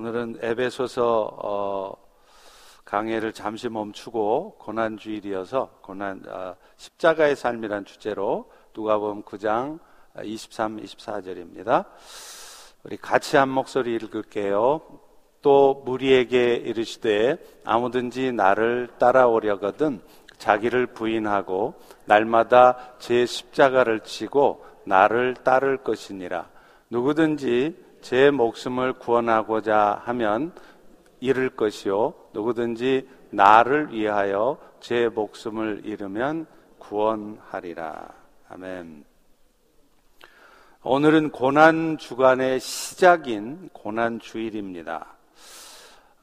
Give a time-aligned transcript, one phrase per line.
[0.00, 1.94] 오늘은 에베소서 어,
[2.86, 9.78] 강해를 잠시 멈추고 고난 주일이어서 고난 어, 십자가의 삶이란 주제로 누가복음 9장
[10.24, 11.84] 23, 24절입니다.
[12.82, 14.80] 우리 같이 한 목소리 읽을게요.
[15.42, 17.36] 또 무리에게 이르시되
[17.66, 20.00] 아무든지 나를 따라오려거든
[20.38, 21.74] 자기를 부인하고
[22.06, 26.48] 날마다 제 십자가를 치고 나를 따를 것이니라.
[26.88, 30.52] 누구든지 제 목숨을 구원하고자 하면
[31.20, 32.14] 잃을 것이요.
[32.32, 36.46] 누구든지 나를 위하여 제 목숨을 잃으면
[36.78, 38.08] 구원하리라.
[38.48, 39.04] 아멘.
[40.82, 45.06] 오늘은 고난 주간의 시작인 고난 주일입니다.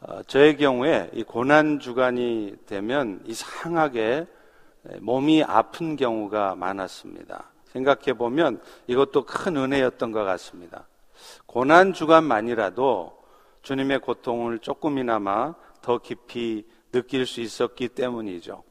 [0.01, 4.25] 어, 저의 경우에 이 고난 주간이 되면 이상하게
[4.99, 7.51] 몸이 아픈 경우가 많았습니다.
[7.65, 10.87] 생각해 보면 이것도 큰 은혜였던 것 같습니다.
[11.45, 13.17] 고난 주간만이라도
[13.61, 18.63] 주님의 고통을 조금이나마 더 깊이 느낄 수 있었기 때문이죠.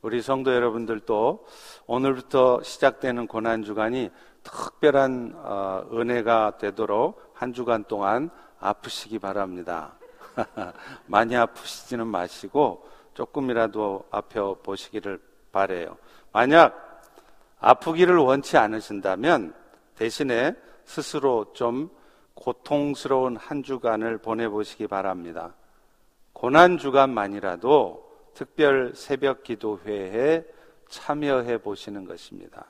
[0.00, 1.46] 우리 성도 여러분들도
[1.86, 4.10] 오늘부터 시작되는 고난 주간이
[4.42, 9.92] 특별한 어, 은혜가 되도록 한 주간 동안 아프시기 바랍니다.
[11.06, 15.20] 많이 아프시지는 마시고 조금이라도 아펴 보시기를
[15.52, 15.96] 바래요.
[16.32, 17.02] 만약
[17.60, 19.54] 아프기를 원치 않으신다면
[19.94, 20.56] 대신에
[20.92, 21.88] 스스로 좀
[22.34, 25.54] 고통스러운 한 주간을 보내보시기 바랍니다.
[26.34, 30.44] 고난 주간만이라도 특별 새벽 기도회에
[30.90, 32.66] 참여해 보시는 것입니다.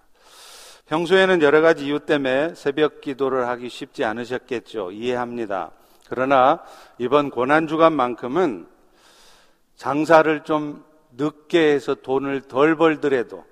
[0.87, 4.93] 평소에는 여러 가지 이유 때문에 새벽 기도를 하기 쉽지 않으셨겠죠.
[4.93, 5.73] 이해합니다.
[6.09, 6.63] 그러나
[6.99, 8.69] 이번 고난 주간만큼은
[9.75, 10.85] 장사를 좀
[11.17, 13.45] 늦게 해서 돈을 덜 벌더라도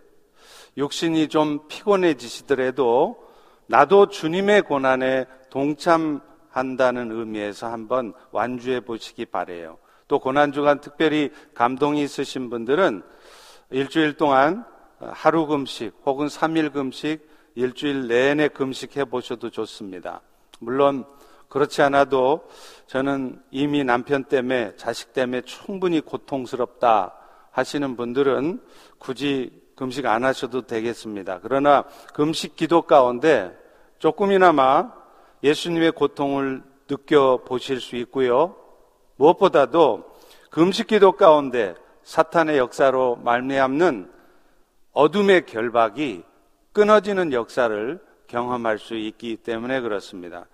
[0.77, 3.30] 육신이 좀 피곤해지시더라도
[3.71, 9.79] 나도 주님의 고난에 동참한다는 의미에서 한번 완주해 보시기 바래요.
[10.09, 13.05] 또 고난 주간 특별히 감동이 있으신 분들은
[13.71, 14.65] 일주일 동안
[14.99, 20.21] 하루 금식 혹은 3일 금식 일주일 내내 금식해 보셔도 좋습니다.
[20.59, 21.05] 물론
[21.49, 22.49] 그렇지 않아도
[22.89, 27.15] 저는 이미 남편 때문에 자식 때문에 충분히 고통스럽다
[27.53, 28.61] 하시는 분들은
[28.99, 31.39] 굳이 금식 안 하셔도 되겠습니다.
[31.41, 33.57] 그러나 금식 기도 가운데
[34.01, 34.93] 조금이나마
[35.45, 38.57] 예수님의 고통을 느껴 보실 수 있고요.
[39.17, 40.05] 무엇보다도
[40.51, 44.11] 금식 기도 가운데 사탄의 역사로 말미암는
[44.93, 46.25] 어둠의 결박이
[46.73, 50.47] 끊어지는 역사를 경험할 수 있기 때문에 그렇습니다.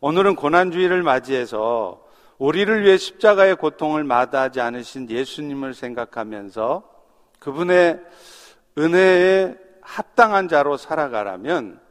[0.00, 2.02] 오늘은 고난주의를 맞이해서
[2.38, 6.82] 우리를 위해 십자가의 고통을 마다하지 않으신 예수님을 생각하면서
[7.38, 8.00] 그분의
[8.78, 11.83] 은혜에 합당한 자로 살아가라면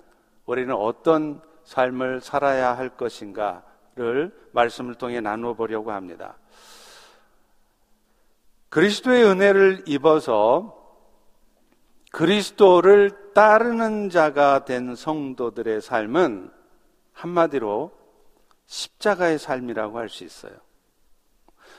[0.45, 6.37] 우리는 어떤 삶을 살아야 할 것인가를 말씀을 통해 나누어 보려고 합니다.
[8.69, 10.79] 그리스도의 은혜를 입어서
[12.11, 16.51] 그리스도를 따르는 자가 된 성도들의 삶은
[17.13, 17.91] 한마디로
[18.65, 20.53] 십자가의 삶이라고 할 수 있어요.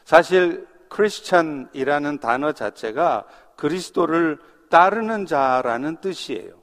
[0.04, 3.26] 사실 크리스찬이라는 단어 자체가
[3.56, 4.38] 그리스도를
[4.70, 6.62] 따르는 자라는 뜻이에요.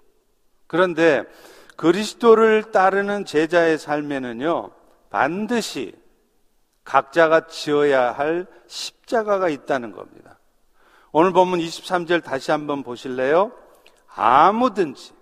[0.67, 1.23] 그런데
[1.81, 4.69] 그리스도를 따르는 제자의 삶에는요,
[5.09, 5.95] 반드시
[6.83, 10.37] 각자가 지어야 할 십자가가 있다는 겁니다.
[11.11, 13.51] 오늘 본문 23절 다시 한번 보실래요?
[14.15, 15.13] 아무든지,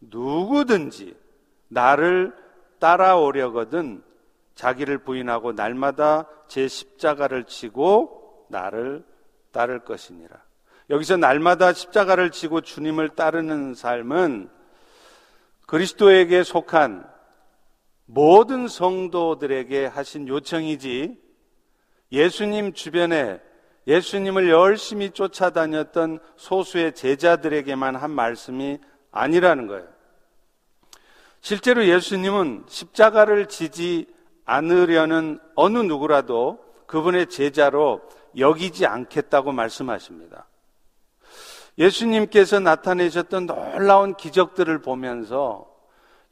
[0.00, 1.16] 누구든지
[1.68, 2.34] 나를
[2.80, 4.02] 따라오려거든
[4.56, 9.04] 자기를 부인하고 날마다 제 십자가를 지고 나를
[9.52, 10.36] 따를 것이니라.
[10.90, 14.57] 여기서 날마다 십자가를 지고 주님을 따르는 삶은
[15.68, 17.06] 그리스도에게 속한
[18.06, 21.14] 모든 성도들에게 하신 요청이지
[22.10, 23.38] 예수님 주변에
[23.86, 28.78] 예수님을 열심히 쫓아다녔던 소수의 제자들에게만 한 말씀이
[29.10, 29.86] 아니라는 거예요.
[31.42, 34.06] 실제로 예수님은 십자가를 지지
[34.46, 38.00] 않으려는 어느 누구라도 그분의 제자로
[38.38, 40.47] 여기지 않겠다고 말씀하십니다.
[41.78, 45.66] 예수님께서 나타내셨던 놀라운 기적들을 보면서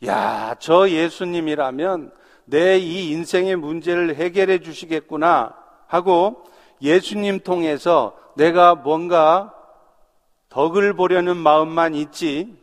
[0.04, 2.12] 야, 저 예수님이라면
[2.46, 5.56] 내 이 인생의 문제를 해결해 주시겠구나
[5.86, 6.44] 하고
[6.80, 9.52] 예수님 통해서 내가 뭔가
[10.48, 12.56] 덕을 보려는 마음만 있지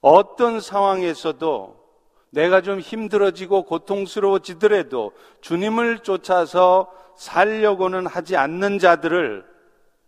[0.00, 1.82] 어떤 상황에서도
[2.30, 9.44] 내가 좀 힘들어지고 고통스러워지더라도 주님을 쫓아서 살려고는 하지 않는 자들을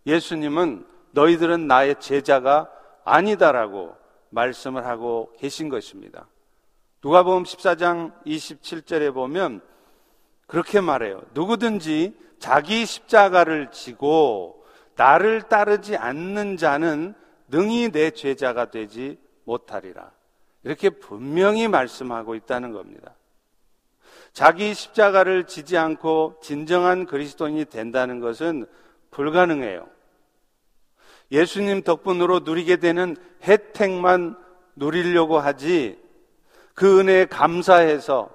[0.05, 0.85] 예수님은
[1.17, 2.69] 너희들은 나의 제자가
[3.03, 3.95] 아니다라고
[4.29, 6.27] 말씀을 하고 계신 것입니다.
[7.03, 9.61] 누가복음 14장 27절에 보면
[10.45, 11.21] 그렇게 말해요.
[11.33, 14.63] 누구든지 자기 십자가를 지고
[14.95, 17.15] 나를 따르지 않는 자는
[17.47, 20.11] 능히 내 죄자가 되지 못하리라.
[20.63, 23.15] 이렇게 분명히 말씀하고 있다는 겁니다.
[24.33, 28.67] 자기 십자가를 지지 않고 진정한 그리스도인이 된다는 것은
[29.09, 29.96] 불가능해요.
[31.31, 34.37] 예수님 덕분으로 누리게 되는 혜택만
[34.75, 35.99] 누리려고 하지
[36.73, 38.29] 그 은혜에 감사해서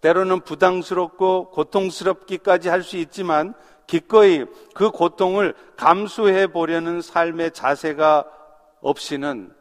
[0.00, 3.54] 때로는 부담스럽고 고통스럽기까지 할 수 있지만
[3.86, 8.24] 기꺼이 그 고통을 감수해 보려는 삶의 자세가
[8.80, 9.52] 없이는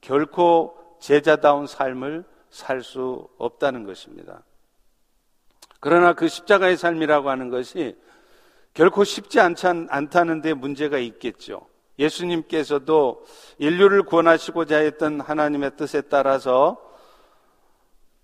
[0.00, 4.42] 결코 제자다운 삶을 살 수 없다는 것입니다.
[5.80, 7.96] 그러나 그 십자가의 삶이라고 하는 것이
[8.74, 11.66] 결코 쉽지 않다는 데 문제가 있겠죠.
[12.00, 13.24] 예수님께서도
[13.58, 16.78] 인류를 구원하시고자 했던 하나님의 뜻에 따라서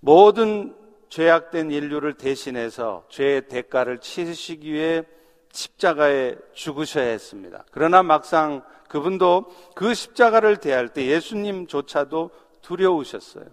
[0.00, 0.74] 모든
[1.08, 5.04] 죄악된 인류를 대신해서 죄의 대가를 치르시기 위해
[5.52, 7.64] 십자가에 죽으셔야 했습니다.
[7.70, 12.30] 그러나 막상 그분도 그 십자가를 대할 때 예수님조차도
[12.62, 13.44] 두려우셨어요.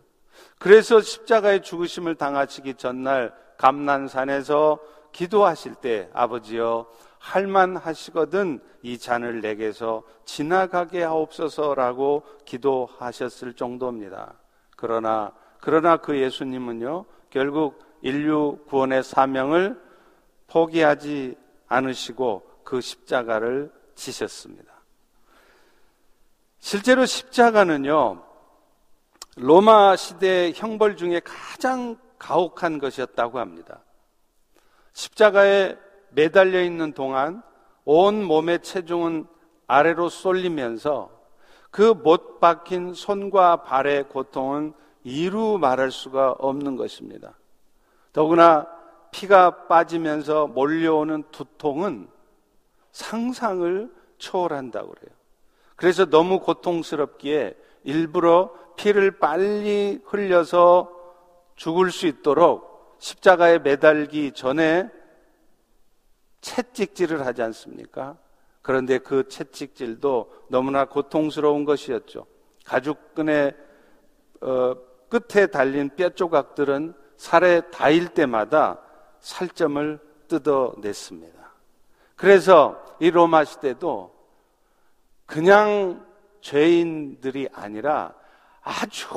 [0.58, 4.80] 그래서 십자가의 죽으심을 당하시기 전날 감난산에서
[5.12, 6.88] 기도하실 때 아버지여
[7.24, 14.34] 할만하시거든 이 잔을 내게서 지나가게 하옵소서라고 기도하셨을 정도입니다.
[14.76, 15.32] 그러나
[15.62, 19.82] 그러나 그 예수님은요 결국 인류 구원의 사명을
[20.48, 21.38] 포기하지
[21.68, 24.74] 않으시고 그 십자가를 지셨습니다.
[26.60, 28.22] 실제로 십자가는요
[29.38, 33.80] 로마 시대 형벌 중에 가장 가혹한 것이었다고 합니다.
[34.92, 35.78] 십자가에
[36.16, 37.42] 매달려 있는 동안
[37.86, 39.28] 온 몸의 체중은
[39.68, 41.10] 아래로 쏠리면서
[41.72, 44.74] 그 못 박힌 손과 발의 고통은
[45.04, 47.34] 이루 말할 수가 없는 것입니다.
[48.14, 48.68] 더구나
[49.12, 52.08] 피가 빠지면서 몰려오는 두통은
[52.92, 55.16] 상상을 초월한다고 그래요.
[55.76, 60.92] 그래서 너무 고통스럽기에 일부러 피를 빨리 흘려서
[61.56, 64.90] 죽을 수 있도록 십자가에 매달기 전에
[66.44, 68.18] 채찍질을 하지 않습니까?
[68.62, 72.28] 그런데 그 채찍질도 너무나 고통스러운 것이었죠.
[72.66, 73.56] 가죽끈의
[74.42, 74.76] 어,
[75.10, 78.80] 끝에 달린 뼈 조각들은 살에 닿을 때마다
[79.20, 81.54] 살점을 뜯어냈습니다.
[82.16, 84.14] 그래서 이 로마 시대도
[85.26, 86.06] 그냥
[86.42, 88.14] 죄인들이 아니라
[88.62, 89.08] 아주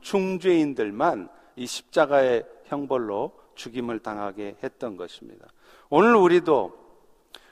[0.00, 5.46] 중죄인들만 이 십자가의 형벌로 죽임을 당하게 했던 것입니다.
[5.88, 6.74] 오늘 우리도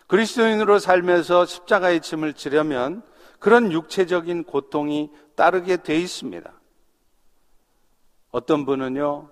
[0.07, 3.03] 그리스도인으로 살면서 십자가의 짐을 지려면
[3.39, 6.53] 그런 육체적인 고통이 따르게 돼 있습니다.
[8.31, 9.31] 어떤 분은요,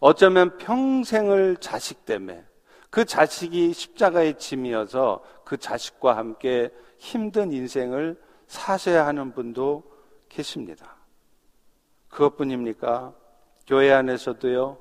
[0.00, 2.44] 어쩌면 평생을 자식 때문에
[2.90, 9.84] 그 자식이 십자가의 짐이어서 그 자식과 함께 힘든 인생을 사셔야 하는 분도
[10.28, 10.96] 계십니다.
[12.08, 13.14] 그것뿐입니까?
[13.66, 14.78] 교회 안에서도요,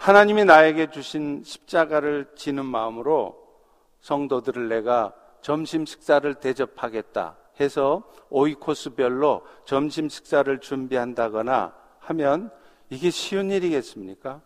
[0.00, 3.36] 하나님이 나에게 주신 십자가를 지는 마음으로
[4.00, 5.12] 성도들을 내가
[5.42, 12.50] 점심 식사를 대접하겠다 해서 오이코스별로 점심 식사를 준비한다거나 하면
[12.88, 14.40] 이게 쉬운 일이겠습니까?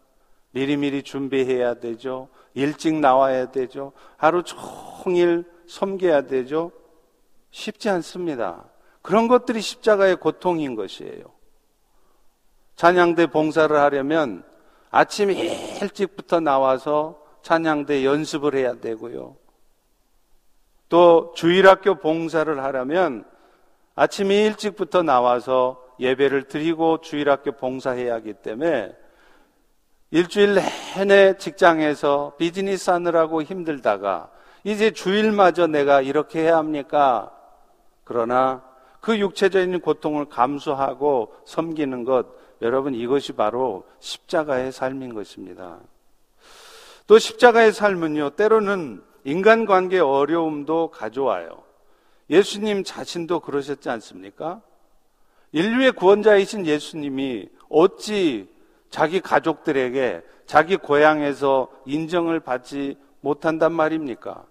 [0.51, 2.31] 미리미리 준비해야 되죠.
[2.55, 3.93] 일찍 나와야 되죠.
[4.17, 6.73] 하루 종일 섬겨야 되죠.
[7.53, 8.65] 쉽지 않습니다.
[9.03, 11.23] 그런 것들이 십자가의 고통인 것이에요.
[12.75, 14.43] 찬양대 봉사를 하려면
[14.97, 19.35] 아침 일찍부터 나와서 찬양대 연습을 해야 되고요.
[20.89, 23.25] 또 주일학교 봉사를 하려면
[23.97, 28.95] 아침 일찍부터 나와서 예배를 드리고 주일학교 봉사해야 하기 때문에
[30.13, 30.61] 일주일
[30.97, 34.31] 내내 직장에서 비즈니스 하느라고 힘들다가
[34.63, 37.33] 이제 주일마저 내가 이렇게 해야 합니까?
[38.05, 38.63] 그러나
[39.01, 45.79] 그 육체적인 고통을 감수하고 섬기는 것, 여러분 이것이 바로 십자가의 삶인 것입니다.
[47.07, 51.63] 또 십자가의 삶은요, 때로는 인간관계 어려움도 가져와요.
[52.31, 54.63] 예수님 자신도 그러셨지 않습니까?
[55.53, 58.49] 인류의 구원자이신 예수님이 어찌
[58.89, 64.43] 자기 가족들에게 자기 고향에서 인정을 받지 못한단 말입니까?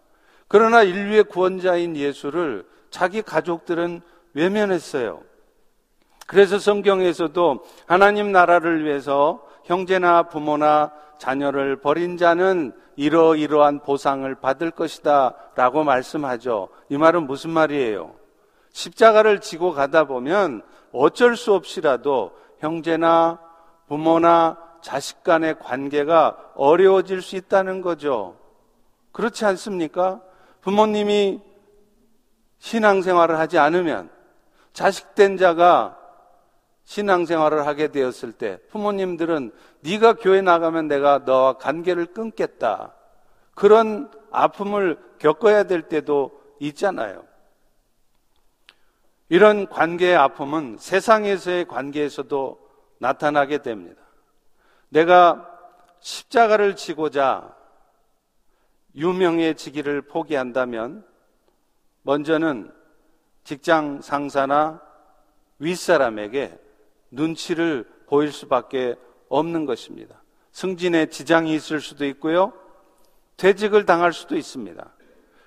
[0.47, 4.01] 그러나 인류의 구원자인 예수를 자기 가족들은
[4.35, 5.23] 외면했어요.
[6.27, 15.83] 그래서 성경에서도 하나님 나라를 위해서 형제나 부모나 자녀를 버린 자는 이러이러한 보상을 받을 것이다 라고
[15.83, 16.69] 말씀하죠.
[16.89, 18.13] 이 말은 무슨 말이에요?
[18.71, 20.61] 십자가를 지고 가다 보면
[20.91, 23.39] 어쩔 수 없이라도 형제나
[23.87, 28.37] 부모나 자식 간의 관계가 어려워질 수 있다는 거죠.
[29.11, 30.21] 그렇지 않습니까?
[30.61, 31.41] 부모님이
[32.59, 34.09] 신앙생활을 하지 않으면
[34.73, 35.97] 자식된 자가
[36.85, 42.93] 신앙생활을 하게 되었을 때 부모님들은 네가 교회 나가면 내가 너와 관계를 끊겠다.
[43.55, 47.25] 그런 아픔을 겪어야 될 때도 있잖아요.
[49.29, 52.59] 이런 관계의 아픔은 세상에서의 관계에서도
[52.99, 54.01] 나타나게 됩니다.
[54.89, 55.49] 내가
[55.99, 57.55] 십자가를 지고자
[58.95, 61.05] 유명해지기를 포기한다면
[62.03, 62.71] 먼저는
[63.43, 64.81] 직장 상사나
[65.59, 66.62] 윗사람에게
[67.13, 68.95] 눈치를 보일 수밖에
[69.29, 70.21] 없는 것입니다.
[70.51, 72.53] 승진에 지장이 있을 수도 있고요.
[73.37, 74.93] 퇴직을 당할 수도 있습니다.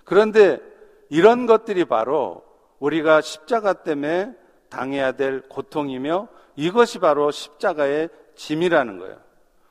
[0.05, 0.61] 그런데
[1.09, 2.43] 이런 것들이 바로
[2.79, 4.35] 우리가 십자가 때문에
[4.69, 9.17] 당해야 될 고통이며 이것이 바로 십자가의 짐이라는 거예요.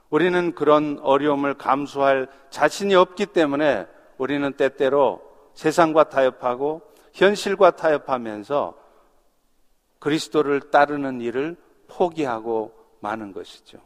[0.09, 3.87] 우리는 그런 어려움을 감수할 자신이 없기 때문에
[4.17, 5.21] 우리는 때때로
[5.55, 6.81] 세상과 타협하고
[7.13, 8.75] 현실과 타협하면서
[9.99, 11.57] 그리스도를 따르는 일을
[11.87, 13.79] 포기하고 마는 것이죠.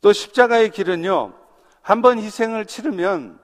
[0.00, 1.34] 또 십자가의 길은요,
[1.82, 3.40] 한 번 희생을 치르면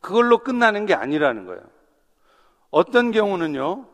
[0.00, 1.62] 그걸로 끝나는 게 아니라는 거예요.
[2.70, 3.86] 어떤 경우는요,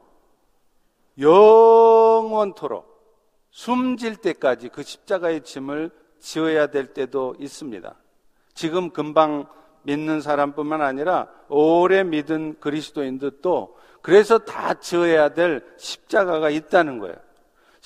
[1.19, 2.95] 영원토록
[3.51, 7.95] 숨질 때까지 그 십자가의 짐을 지어야 될 때도 있습니다.
[8.55, 9.47] 지금 금방
[9.83, 17.17] 믿는 사람뿐만 아니라 오래 믿은 그리스도인들도 그래서 다 지어야 될 십자가가 있다는 거예요.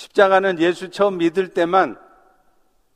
[0.01, 1.99] 십자가는 예수 처음 믿을 때만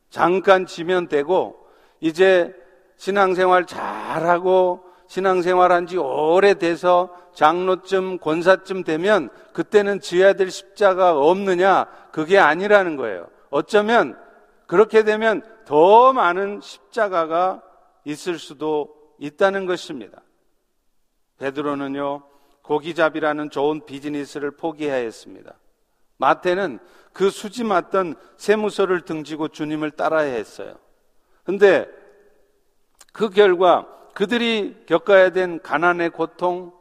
[0.08, 1.54] 잠깐 지면 되고
[2.00, 2.54] 이제
[2.96, 12.96] 신앙생활 잘하고 신앙생활 한지 오래돼서 장로쯤 권사쯤 되면 그때는 지어야 될 십자가 없느냐 그게 아니라는
[12.96, 13.28] 거예요.
[13.50, 14.18] 어쩌면
[14.66, 17.61] 그렇게 되면 더 많은 십자가가
[18.04, 20.23] 있을 수도 있다는 것입니다.
[21.37, 22.23] 베드로는요,
[22.62, 25.54] 고기잡이라는 좋은 비즈니스를 포기하였습니다.
[26.18, 26.78] 마태는
[27.12, 30.76] 그 수지 맞던 세무서를 등지고 주님을 따라야 했어요.
[31.44, 31.88] 근데
[33.12, 36.73] 그 결과 그들이 겪어야 된 가난의 고통,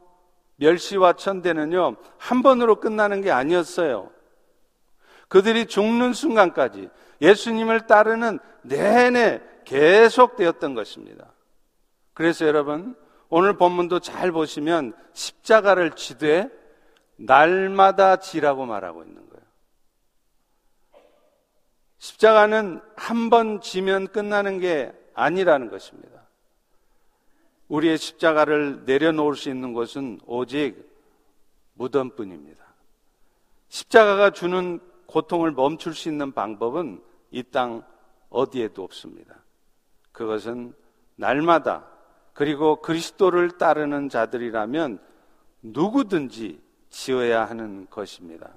[0.57, 4.09] 멸시와 천대는요, 한 번으로 끝나는 게 아니었어요.
[5.27, 6.89] 그들이 죽는 순간까지
[7.21, 11.31] 예수님을 따르는 내내 계속되었던 것입니다.
[12.13, 12.95] 그래서 여러분,
[13.29, 16.49] 오늘 본문도 잘 보시면 십자가를 지되
[17.17, 19.43] 날마다 지라고 말하고 있는 거예요.
[21.97, 26.23] 십자가는 한 번 지면 끝나는 게 아니라는 것입니다.
[27.69, 30.75] 우리의 십자가를 내려놓을 수 있는 것은 오직
[31.75, 32.63] 무덤뿐입니다.
[33.69, 37.01] 십자가가 주는 고통을 멈출 수 있는 방법은
[37.31, 37.83] 이 땅
[38.29, 39.35] 어디에도 없습니다.
[40.11, 40.73] 그것은
[41.15, 41.87] 날마다
[42.33, 44.99] 그리고 그리스도를 따르는 자들이라면
[45.61, 46.61] 누구든지
[46.93, 48.51] 지어야 하는 것입니다.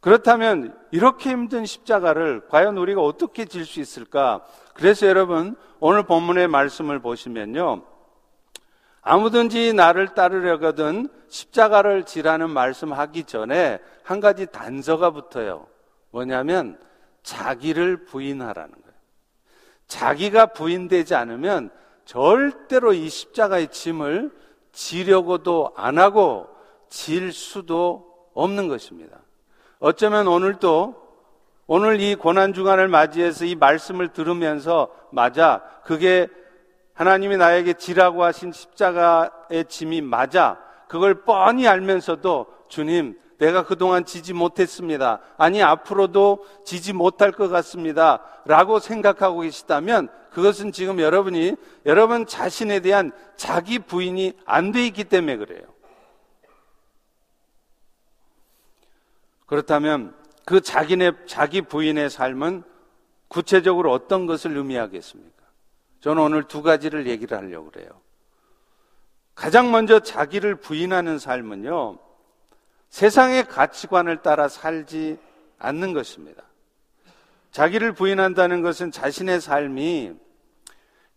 [0.00, 4.44] 그렇다면 이렇게 힘든 십자가를 과연 우리가 어떻게 질 수 있을까?
[4.74, 7.84] 그래서 여러분 오늘 본문의 말씀을 보시면요.
[9.02, 15.66] 아무든지 나를 따르려거든 십자가를 지라는 말씀하기 전에 한 가지 단서가 붙어요.
[16.10, 16.78] 뭐냐면
[17.22, 18.94] 자기를 부인하라는 거예요.
[19.86, 21.70] 자기가 부인되지 않으면
[22.04, 24.30] 절대로 이 십자가의 짐을
[24.72, 26.59] 지려고도 안 하고
[26.90, 29.18] 질 수도 없는 것입니다.
[29.78, 30.94] 어쩌면 오늘도
[31.66, 35.62] 오늘 이 고난 주간을 맞이해서 이 말씀을 들으면서 맞아.
[35.84, 36.28] 그게
[36.94, 40.58] 하나님이 나에게 지라고 하신 십자가의 짐이 맞아.
[40.88, 45.20] 그걸 뻔히 알면서도 주님, 내가 그동안 지지 못했습니다.
[45.38, 48.20] 아니, 앞으로도 지지 못할 것 같습니다.
[48.44, 51.54] 라고 생각하고 계시다면 그것은 지금 여러분이
[51.86, 55.62] 여러분 자신에 대한 자기 부인이 안 돼 있기 때문에 그래요.
[59.50, 60.14] 그렇다면
[60.44, 62.62] 그 자기네, 자기 부인의 삶은
[63.26, 65.44] 구체적으로 어떤 것을 의미하겠습니까?
[66.00, 67.88] 저는 오늘 두 가지를 얘기를 하려고 그래요.
[69.34, 71.98] 가장 먼저 자기를 부인하는 삶은요,
[72.90, 75.18] 세상의 가치관을 따라 살지
[75.58, 76.44] 않는 것입니다.
[77.50, 80.14] 자기를 부인한다는 것은 자신의 삶이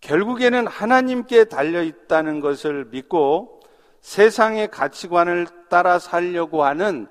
[0.01, 3.61] 결국에는 하나님께 달려 있다는 것을 믿고
[4.01, 7.07] 세상의 가치관을 따라 살려고 하는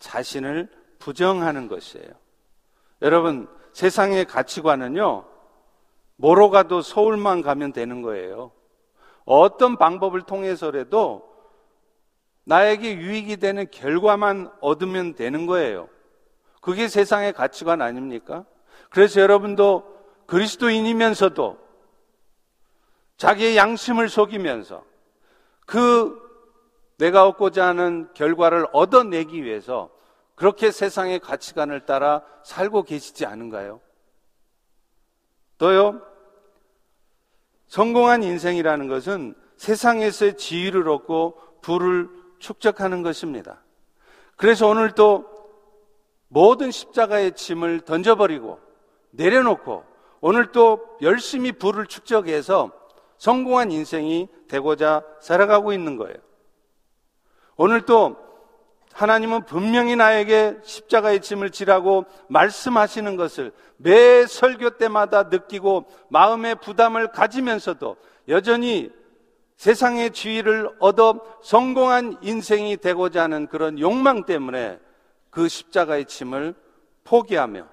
[0.00, 2.08] 자신을 부정하는 것이에요.
[3.02, 5.24] 여러분, 세상의 가치관은요,
[6.16, 8.50] 뭐로 가도 서울만 가면 되는 거예요.
[9.24, 11.30] 어떤 방법을 통해서라도
[12.44, 15.88] 나에게 유익이 되는 결과만 얻으면 되는 거예요.
[16.60, 18.44] 그게 세상의 가치관 아닙니까?
[18.90, 19.84] 그래서 여러분도
[20.26, 21.58] 그리스도인이면서도
[23.16, 24.84] 자기의 양심을 속이면서
[25.66, 26.29] 그
[27.00, 29.88] 내가 얻고자 하는 결과를 얻어내기 위해서
[30.34, 33.80] 그렇게 세상의 가치관을 따라 살고 계시지 않은가요?
[35.56, 36.02] 또요,
[37.68, 43.62] 성공한 인생이라는 것은 세상에서의 지위를 얻고 부를 축적하는 것입니다.
[44.36, 45.24] 그래서 오늘 또
[46.28, 48.58] 모든 십자가의 짐을 던져버리고
[49.10, 49.84] 내려놓고
[50.20, 52.72] 오늘 또 열심히 부를 축적해서
[53.16, 56.16] 성공한 인생이 되고자 살아가고 있는 거예요.
[57.62, 58.16] 오늘 또
[58.94, 67.98] 하나님은 분명히 나에게 십자가의 짐을 지라고 말씀하시는 것을 매 설교 때마다 느끼고 마음의 부담을 가지면서도
[68.28, 68.90] 여전히
[69.58, 74.78] 세상의 지위를 얻어 성공한 인생이 되고자 하는 그런 욕망 때문에
[75.28, 76.54] 그 십자가의 짐을
[77.04, 77.66] 포기하며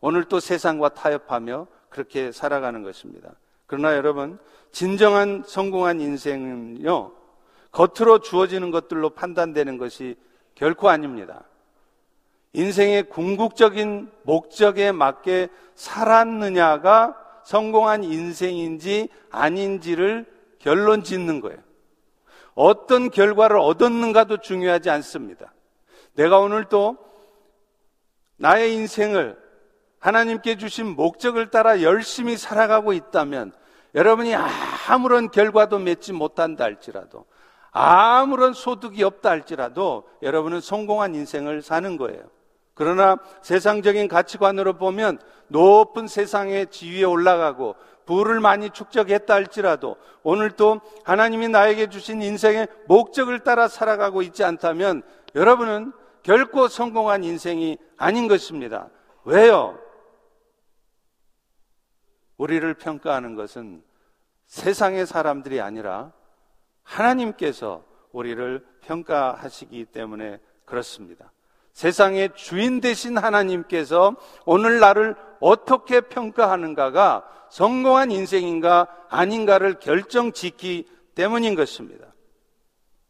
[0.00, 3.30] 오늘 또 세상과 타협하며 그렇게 살아가는 것입니다.
[3.66, 4.40] 그러나 여러분,
[4.72, 7.17] 진정한 성공한 인생은요,
[7.70, 10.16] 겉으로 주어지는 것들로 판단되는 것이
[10.54, 11.44] 결코 아닙니다.
[12.52, 20.26] 인생의 궁극적인 목적에 맞게 살았느냐가 성공한 인생인지 아닌지를
[20.58, 21.58] 결론 짓는 거예요.
[22.54, 25.54] 어떤 결과를 얻었는가도 중요하지 않습니다.
[26.14, 26.98] 내가 오늘 또
[28.36, 29.38] 나의 인생을
[30.00, 33.52] 하나님께 주신 목적을 따라 열심히 살아가고 있다면
[33.94, 34.34] 여러분이
[34.88, 37.26] 아무런 결과도 맺지 못한다 할지라도
[37.80, 42.24] 아무런 소득이 없다 할지라도 여러분은 성공한 인생을 사는 거예요.
[42.74, 51.48] 그러나 세상적인 가치관으로 보면 높은 세상의 지위에 올라가고 부를 많이 축적했다 할지라도 오늘 또 하나님이
[51.48, 55.02] 나에게 주신 인생의 목적을 따라 살아가고 있지 않다면
[55.36, 55.92] 여러분은
[56.24, 58.88] 결코 성공한 인생이 아닌 것입니다.
[59.24, 59.78] 왜요?
[62.38, 63.84] 우리를 평가하는 것은
[64.46, 66.12] 세상의 사람들이 아니라
[66.88, 71.30] 하나님께서 우리를 평가하시기 때문에 그렇습니다.
[71.72, 82.06] 세상의 주인 되신 하나님께서 오늘 나를 어떻게 평가하는가가 성공한 인생인가 아닌가를 결정 짓기 때문인 것입니다.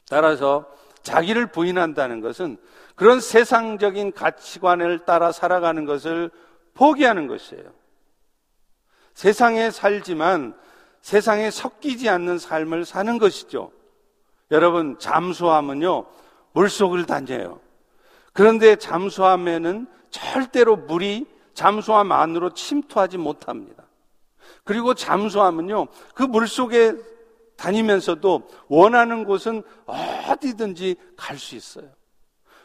[0.08, 0.66] 따라서
[1.02, 2.58] 자기를 부인한다는 것은
[2.94, 6.30] 그런 세상적인 가치관을 따라 살아가는 것을
[6.74, 7.72] 포기하는 것이에요.
[9.14, 10.54] 세상에 살지만
[11.02, 13.70] 세상에 섞이지 않는 삶을 사는 것이죠.
[14.50, 16.06] 여러분, 잠수함은요,
[16.52, 17.60] 물속을 다녀요.
[18.32, 23.84] 그런데 잠수함에는 절대로 물이 잠수함 안으로 침투하지 못합니다.
[24.64, 26.94] 그리고 잠수함은요, 그 물속에
[27.56, 31.90] 다니면서도 원하는 곳은 어디든지 갈 수 있어요.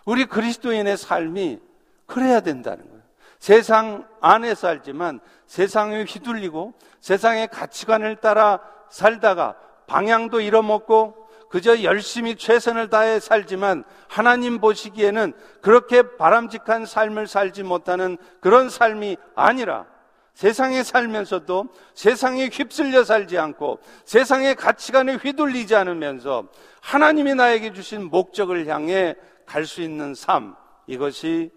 [0.06, 1.60] 우리 그리스도인의 삶이
[2.06, 3.03] 그래야 된다는 거예요.
[3.44, 13.20] 세상 안에 살지만 세상에 휘둘리고 세상의 가치관을 따라 살다가 방향도 잃어먹고 그저 열심히 최선을 다해
[13.20, 19.88] 살지만 하나님 보시기에는 그렇게 바람직한 삶을 살지 못하는 그런 삶이 아니라
[20.34, 26.46] 세상에 살면서도 세상에 휩쓸려 살지 않고 세상의 가치관에 휘둘리지 않으면서
[26.80, 30.56] 하나님이 나에게 주신 목적을 향해 갈 수 있는 삶,
[30.88, 31.52] 이것이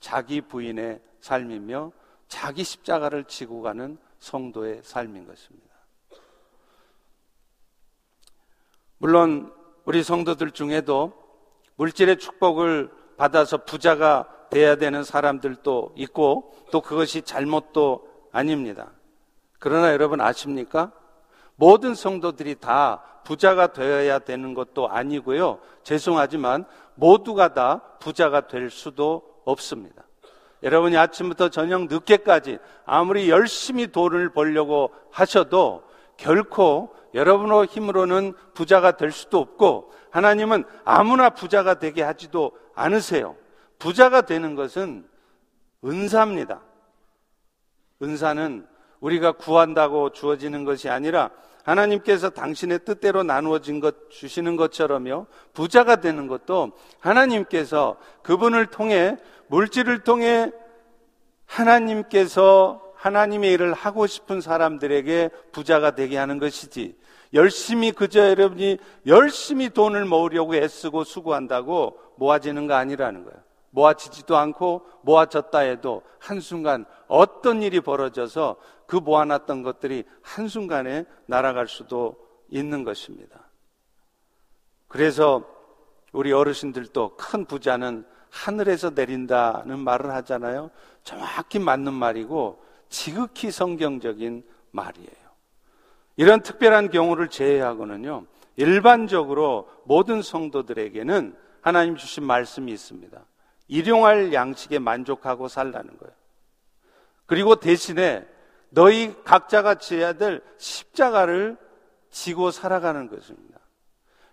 [0.00, 1.92] 자기 부인의 삶이며
[2.28, 5.66] 자기 십자가를 지고 가는 성도의 삶인 것입니다.
[8.98, 9.52] 물론
[9.84, 11.12] 우리 성도들 중에도
[11.76, 18.92] 물질의 축복을 받아서 부자가 돼야 되는 사람들도 있고 또 그것이 잘못도 아닙니다.
[19.58, 20.92] 그러나 여러분 아십니까?
[21.56, 25.58] 모든 성도들이 다 부자가 되어야 되는 것도 아니고요.
[25.82, 30.04] 죄송하지만 모두가 다 부자가 될 수도 없습니다.
[30.62, 35.82] 여러분이 아침부터 저녁 늦게까지 아무리 열심히 돈을 벌려고 하셔도
[36.16, 43.36] 결코 여러분의 힘으로는 부자가 될 수도 없고 하나님은 아무나 부자가 되게 하지도 않으세요.
[43.78, 45.06] 부자가 되는 것은
[45.84, 46.60] 은사입니다.
[48.02, 48.66] 은사는
[49.00, 51.30] 우리가 구한다고 주어지는 것이 아니라
[51.64, 55.26] 하나님께서 당신의 뜻대로 나누어진 것 주시는 것처럼요.
[55.52, 59.16] 부자가 되는 것도 하나님께서 그분을 통해
[59.48, 60.52] 물질을 통해
[61.46, 66.96] 하나님께서 하나님의 일을 하고 싶은 사람들에게 부자가 되게 하는 것이지
[67.34, 73.46] 열심히 그저 여러분이 열심히 돈을 모으려고 애쓰고 수고한다고 모아지는 거 아니라는 거예요.
[73.70, 78.56] 모아지지도 않고 모아졌다 해도 한순간 어떤 일이 벌어져서
[78.86, 82.16] 그 모아놨던 것들이 한순간에 날아갈 수도
[82.48, 83.50] 있는 것입니다.
[84.88, 85.44] 그래서
[86.12, 88.06] 우리 어르신들도 큰 부자는
[88.36, 90.70] 하늘에서 내린다는 말을 하잖아요.
[91.02, 95.26] 정확히 맞는 말이고 지극히 성경적인 말이에요.
[96.16, 103.18] 이런 특별한 경우를 제외하고는요, 일반적으로 모든 성도들에게는 하나님 주신 말씀이 있습니다.
[103.68, 106.14] 일용할 양식에 만족하고 살라는 거예요.
[107.26, 108.26] 그리고 대신에
[108.70, 111.56] 너희 각자가 지어야 될 십자가를
[112.10, 113.58] 지고 살아가는 것입니다.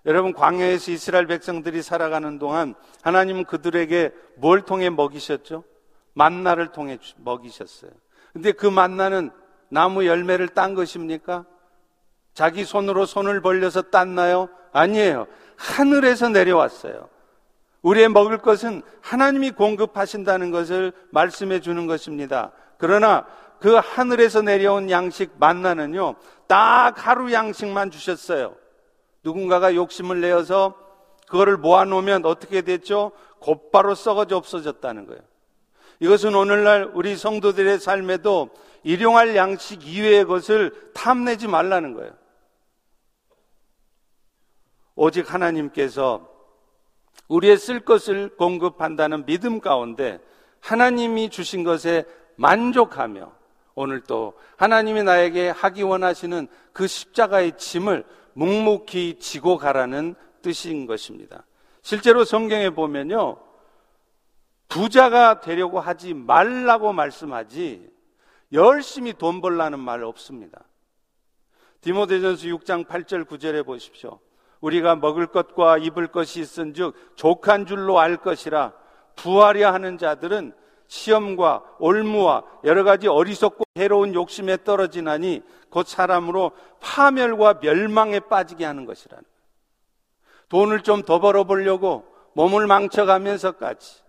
[0.05, 5.63] 여러분, 광야에서 이스라엘 백성들이 살아가는 동안 하나님은 그들에게 뭘 통해 먹이셨죠?
[6.13, 7.91] 만나를 통해 먹이셨어요.
[8.33, 9.31] 근데 그 만나는
[9.69, 11.45] 나무 열매를 딴 것입니까?
[12.33, 14.49] 자기 손으로 손을 벌려서 땄나요?
[14.71, 15.27] 아니에요.
[15.55, 17.09] 하늘에서 내려왔어요.
[17.81, 22.51] 우리의 먹을 것은 하나님이 공급하신다는 것을 말씀해 주는 것입니다.
[22.77, 23.25] 그러나
[23.59, 26.15] 그 하늘에서 내려온 양식 만나는요,
[26.47, 28.55] 딱 하루 양식만 주셨어요.
[29.23, 30.75] 누군가가 욕심을 내어서
[31.27, 33.11] 그거를 모아놓으면 어떻게 됐죠?
[33.39, 35.21] 곧바로 썩어져 없어졌다는 거예요.
[35.99, 38.49] 이것은 오늘날 우리 성도들의 삶에도
[38.83, 42.11] 일용할 양식 이외의 것을 탐내지 말라는 거예요.
[44.95, 46.29] 오직 하나님께서
[47.27, 50.19] 우리의 쓸 것을 공급한다는 믿음 가운데
[50.59, 52.05] 하나님이 주신 것에
[52.35, 53.31] 만족하며
[53.75, 61.45] 오늘 또 하나님이 나에게 하기 원하시는 그 십자가의 짐을 묵묵히 지고 가라는 뜻인 것입니다.
[61.81, 63.37] 실제로 성경에 보면요.
[64.67, 67.89] 부자가 되려고 하지 말라고 말씀하지
[68.51, 70.63] 열심히 돈 벌라는 말 없습니다.
[71.81, 74.19] 디모데전서 6장 8절 9절에 보십시오.
[74.61, 78.73] 우리가 먹을 것과 입을 것이 있은즉 족한 줄로 알 것이라
[79.15, 80.53] 부하려 하는 자들은
[80.93, 86.51] 시험과 올무와 여러 가지 어리석고 해로운 욕심에 떨어지나니 곧 사람으로
[86.81, 89.23] 파멸과 멸망에 빠지게 하는 것이라는
[90.49, 94.03] 돈을 좀 더 벌어보려고 몸을 망쳐가면서까지.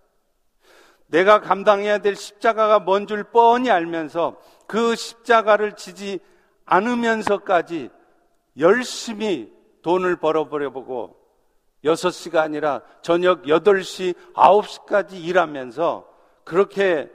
[1.06, 6.18] 내가 감당해야 될 십자가가 뭔 줄 뻔히 알면서 그 십자가를 지지
[6.66, 7.88] 않으면서까지
[8.58, 11.16] 열심히 돈을 벌어버려 보고
[11.82, 16.13] 6시가 아니라 저녁 8시, 9시까지 일하면서
[16.44, 17.10] 그렇게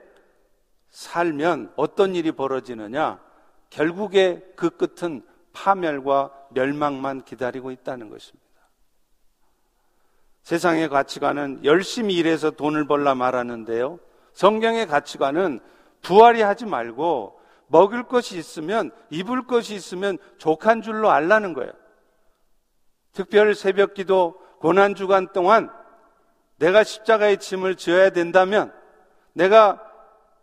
[0.89, 3.20] 살면 어떤 일이 벌어지느냐?
[3.70, 8.50] 결국에 그 끝은 파멸과 멸망만 기다리고 있다는 것입니다.
[10.44, 14.00] 세상의 가치관은 열심히 일해서 돈을 벌라 말하는데요.
[14.34, 15.60] 성경의 가치관은
[16.02, 21.72] 부활이 하지 말고 먹을 것이 있으면 입을 것이 있으면 족한 줄로 알라는 거예요.
[23.12, 25.72] 특별 새벽 기도 고난 주간 동안
[26.58, 28.74] 내가 십자가의 짐을 져야 된다면
[29.34, 29.82] 내가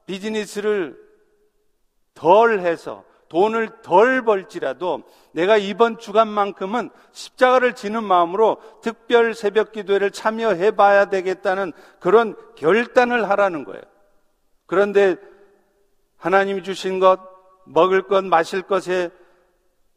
[0.07, 0.97] 비즈니스를
[2.15, 10.73] 덜 해서 돈을 덜 벌지라도 내가 이번 주간만큼은 십자가를 지는 마음으로 특별 새벽 기도회를 참여해
[10.73, 13.83] 봐야 되겠다는 그런 결단을 하라는 거예요.
[14.67, 15.17] 그런데
[16.17, 17.21] 하나님이 주신 것,
[17.65, 19.11] 먹을 것, 마실 것에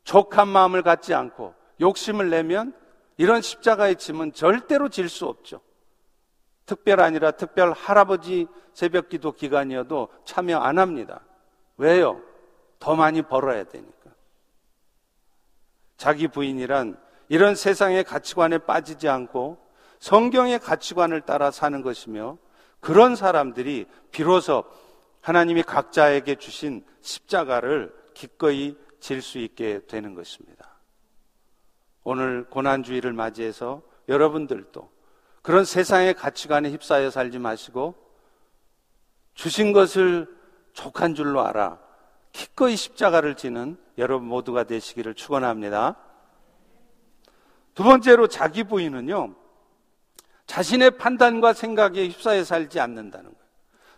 [0.03, 2.73] 족한 마음을 갖지 않고 욕심을 내면
[3.17, 5.61] 이런 십자가의 짐은 절대로 질 수 없죠.
[6.69, 11.21] 특별 아니라 특별 할아버지 새벽 기도 기간이어도 참여 안 합니다.
[11.77, 12.21] 왜요?
[12.77, 14.11] 더 많이 벌어야 되니까.
[15.97, 19.57] 자기 부인이란 이런 세상의 가치관에 빠지지 않고
[19.97, 22.37] 성경의 가치관을 따라 사는 것이며
[22.79, 24.63] 그런 사람들이 비로소
[25.21, 30.77] 하나님이 각자에게 주신 십자가를 기꺼이 질 수 있게 되는 것입니다.
[32.03, 34.98] 오늘 고난주의를 맞이해서 여러분들도
[35.49, 37.95] 그런 세상의 가치관에 휩싸여 살지 마시고
[39.33, 40.27] 주신 것을
[40.73, 41.79] 족한 줄로 알아
[42.31, 45.95] 기꺼이 십자가를 지는 여러분 모두가 되시기를 축원합니다.
[47.73, 49.33] 두 번째로 자기 부인은요.
[50.45, 53.45] 자신의 판단과 생각에 휩싸여 살지 않는다는 거예요.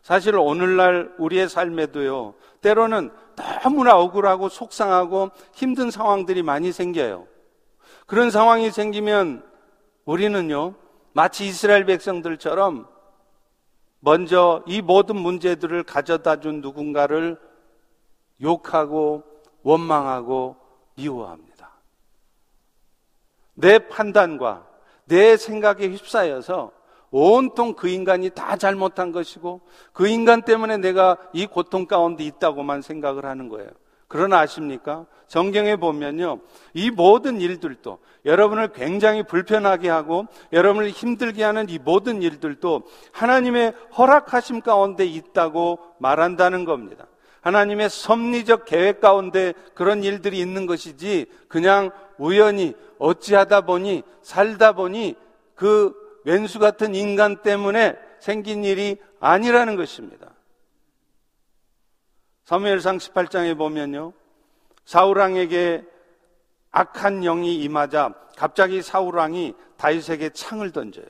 [0.03, 2.33] 사실 오늘날 우리의 삶에도요.
[2.61, 7.27] 때로는 너무나 억울하고 속상하고 힘든 상황들이 많이 생겨요.
[8.05, 9.45] 그런 상황이 생기면
[10.05, 10.75] 우리는요,
[11.13, 12.87] 마치 이스라엘 백성들처럼
[13.99, 17.39] 먼저 이 모든 문제들을 가져다 준 누군가를
[18.41, 19.23] 욕하고
[19.63, 20.55] 원망하고
[20.95, 21.71] 미워합니다.
[23.53, 24.67] 내 판단과
[25.05, 26.71] 내 생각에 휩싸여서
[27.11, 29.61] 온통 그 인간이 다 잘못한 것이고
[29.93, 33.69] 그 인간 때문에 내가 이 고통 가운데 있다고만 생각을 하는 거예요.
[34.11, 35.05] 그러나 아십니까?
[35.27, 36.41] 성경에 보면요.
[36.73, 44.59] 이 모든 일들도 여러분을 굉장히 불편하게 하고 여러분을 힘들게 하는 이 모든 일들도 하나님의 허락하심
[44.59, 47.07] 가운데 있다고 말한다는 겁니다.
[47.39, 55.15] 하나님의 섭리적 계획 가운데 그런 일들이 있는 것이지 그냥 우연히 어찌하다 보니 살다 보니
[55.55, 55.95] 그
[56.25, 60.31] 왼수 같은 인간 때문에 생긴 일이 아니라는 것입니다.
[62.45, 64.13] 사무엘상 18장에 보면요.
[64.85, 65.85] 사울왕에게
[66.71, 71.05] 악한 영이 임하자 갑자기 사울왕이 다윗에게 창을 던져요.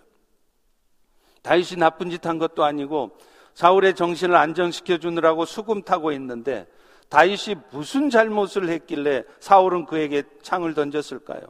[1.41, 3.17] 다윗이 나쁜 짓 한 것도 아니고
[3.53, 6.67] 사울의 정신을 안정시켜 주느라고 수금 타고 있는데
[7.09, 11.41] 다윗이 무슨 잘못을 했길래 사울은 그에게 창을 던졌을까요?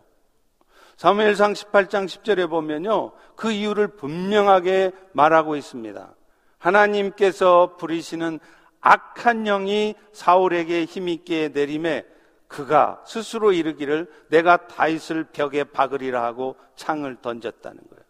[0.97, 3.11] 사무엘상 18장 10절에 보면요.
[3.35, 6.13] 그 이유를 분명하게 말하고 있습니다.
[6.57, 8.39] 하나님께서 부리시는
[8.81, 12.05] 악한 영이 사울에게 힘있게 내림에
[12.47, 18.03] 그가 스스로 이르기를 내가 다윗을 벽에 박으리라 하고 창을 던졌다는 거예요.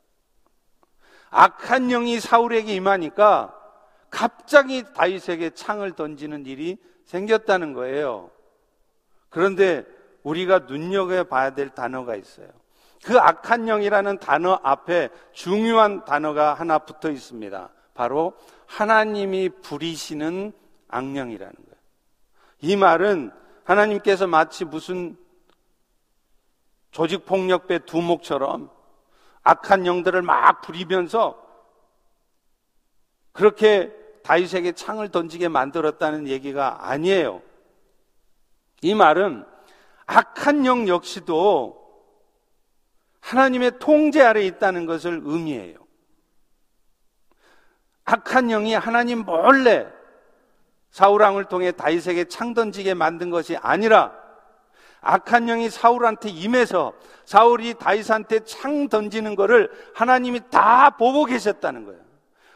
[1.29, 3.55] 악한 영이 사울에게 임하니까
[4.09, 8.31] 갑자기 다윗에게 창을 던지는 일이 생겼다는 거예요.
[9.29, 9.85] 그런데
[10.23, 12.47] 우리가 눈여겨 봐야 될 단어가 있어요.
[13.03, 17.69] 그 악한 영이라는 단어 앞에 중요한 단어가 하나 붙어 있습니다.
[17.93, 18.33] 바로
[18.67, 20.53] 하나님이 부리시는
[20.91, 21.81] 악령이라는 거예요.
[22.59, 23.31] 이 말은
[23.63, 25.17] 하나님께서 마치 무슨
[26.91, 28.69] 조직폭력배 두목처럼
[29.43, 31.41] 악한 영들을 막 부리면서
[33.31, 33.91] 그렇게
[34.23, 37.41] 다윗에게 창을 던지게 만들었다는 얘기가 아니에요.
[38.81, 39.45] 이 말은
[40.05, 41.81] 악한 영 역시도
[43.21, 45.77] 하나님의 통제 아래 있다는 것을 의미해요.
[48.03, 49.87] 악한 영이 하나님 몰래
[50.91, 54.13] 사울왕을 통해 다윗에게 창 던지게 만든 것이 아니라
[55.01, 56.93] 악한 영이 사울한테 임해서
[57.25, 61.99] 사울이 다윗한테 창 던지는 것을 하나님이 다 보고 계셨다는 거예요.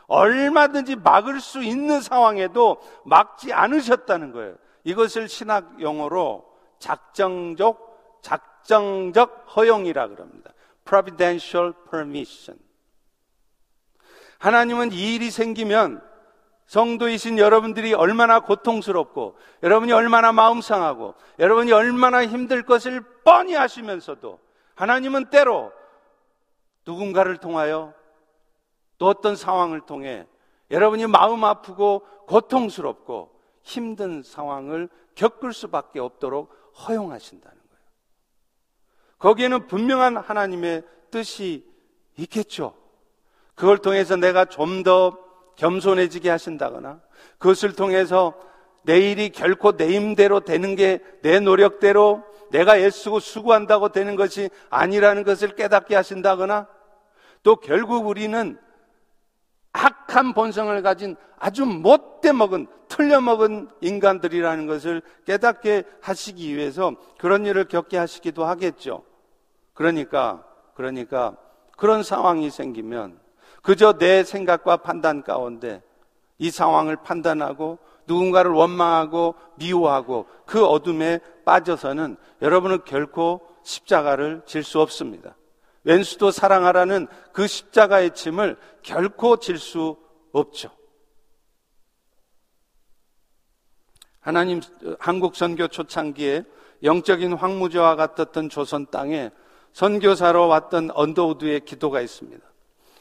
[0.08, 4.56] 얼마든지 막을 수 있는 상황에도 막지 않으셨다는 거예요.
[4.84, 6.46] 이것을 신학 용어로
[6.78, 10.52] 작정적 작정적 허용이라 그럽니다.
[10.84, 12.60] providential permission.
[14.38, 16.04] 하나님은 이 일이 생기면
[16.68, 24.40] 성도이신 여러분들이 얼마나 고통스럽고 여러분이 얼마나 마음 상하고 여러분이 얼마나 힘들 것을 뻔히 하시면서도
[24.76, 25.72] 하나님은 때로
[26.86, 27.94] 누군가를 통하여
[28.98, 30.28] 또 어떤 상황을 통해
[30.72, 36.52] 여러분이 마음 아프고 고통스럽고 힘든 상황을 겪을 수밖에 없도록
[36.88, 37.86] 허용하신다는 거예요.
[39.20, 41.66] 거기에는 분명한 하나님의 뜻이
[42.18, 42.76] 있겠죠.
[43.54, 45.25] 그걸 통해서 내가 좀더
[45.56, 47.00] 겸손해지게 하신다거나
[47.38, 48.34] 그것을 통해서
[48.84, 55.24] 내 일이 결코 내 힘대로 되는 게 내 노력대로 내가 애쓰고 수고한다고 되는 것이 아니라는
[55.24, 56.68] 것을 깨닫게 하신다거나
[57.42, 58.60] 또 결국 우리는
[59.74, 67.66] 악한 본성을 가진 아주 못돼 먹은 틀려 먹은 인간들이라는 것을 깨닫게 하시기 위해서 그런 일을
[67.66, 69.04] 겪게 하시기도 하겠죠.
[69.74, 71.36] 그러니까 그러니까
[71.76, 73.20] 그런 상황이 생기면
[73.66, 75.82] 그저 내 생각과 판단 가운데
[76.38, 85.36] 이 상황을 판단하고 누군가를 원망하고 미워하고 그 어둠에 빠져서는 여러분은 결코 십자가를 질 수 없습니다.
[85.84, 89.98] 왼수도 사랑하라는 그 십자가의 짐을 결코 질 수
[90.32, 90.70] 없죠.
[94.20, 94.62] 하나님
[95.00, 96.44] 한국 선교 초창기에
[96.84, 99.32] 영적인 황무지와 같았던 조선 땅에
[99.74, 102.46] 선교사로 왔던 언더우드의 기도가 있습니다.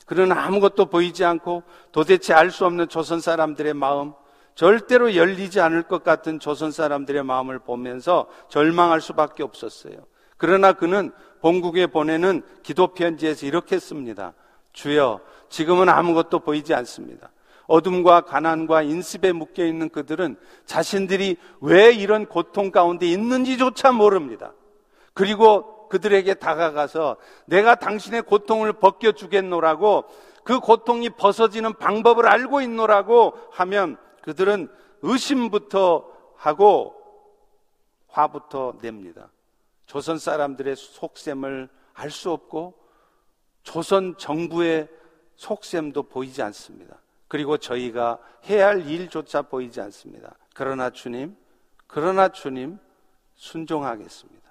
[0.05, 1.63] 그는 아무것도 보이지 않고
[1.93, 4.13] 도대체 알 수 없는 조선 사람들의 마음,
[4.55, 9.95] 절대로 열리지 않을 것 같은 조선 사람들의 마음을 보면서 절망할 수밖에 없었어요.
[10.37, 14.35] 그러나 그는 본국에 보내는 기도 편지에서 이렇게 씁니다.
[14.73, 17.31] 주여, 지금은 아무것도 보이지 않습니다.
[17.67, 20.37] 어둠과 가난과 인습에 묶여 있는 그들은
[20.67, 24.53] 자신들이 왜 이런 고통 가운데 있는지조차 모릅니다.
[25.15, 27.17] 그리고 그들에게 다가가서
[27.47, 30.05] 내가 당신의 고통을 벗겨주겠노라고
[30.45, 34.69] 그 고통이 벗어지는 방법을 알고 있노라고 하면 그들은
[35.03, 36.95] 의심부터 하고
[38.09, 39.31] 화부터 냅니다.
[39.87, 42.75] 조선 사람들의 속셈을 알 수 없고
[43.63, 44.89] 조선 정부의
[45.37, 47.01] 속셈도 보이지 않습니다.
[47.29, 48.19] 그리고 저희가
[48.49, 50.37] 해야 할 일조차 보이지 않습니다.
[50.55, 51.37] 그러나 주님,
[51.87, 52.79] 그러나 주님,
[53.35, 54.44] 순종하겠습니다.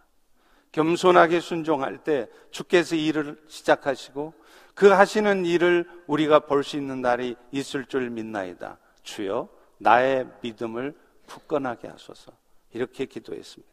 [0.73, 4.33] 겸손하게 순종할 때 주께서 일을 시작하시고
[4.75, 8.77] 그 하시는 일을 우리가 볼 수 있는 날이 있을 줄 믿나이다.
[9.03, 10.95] 주여 나의 믿음을
[11.27, 12.31] 굳건하게 하소서.
[12.73, 13.71] 이렇게 기도했습니다.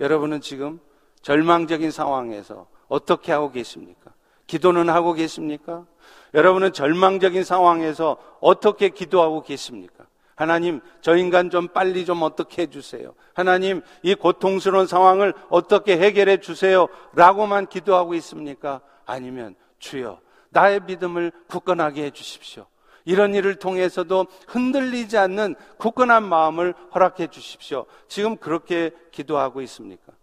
[0.00, 0.80] 여러분은 지금
[1.22, 4.12] 절망적인 상황에서 어떻게 하고 계십니까?
[4.46, 5.86] 기도는 하고 계십니까?
[6.32, 10.06] 여러분은 절망적인 상황에서 어떻게 기도하고 계십니까?
[10.40, 13.14] 하나님, 저 인간 좀 빨리 좀 어떻게 해주세요.
[13.34, 16.88] 하나님, 이 고통스러운 상황을 어떻게 해결해 주세요.
[17.12, 18.80] 라고만 기도하고 있습니까?
[19.04, 22.64] 아니면, 주여, 나의 믿음을 굳건하게 해 주십시오.
[23.04, 27.84] 이런 일을 통해서도 흔들리지 않는 굳건한 마음을 허락해 주십시오.
[28.08, 30.14] 지금 그렇게 기도하고 있습니까?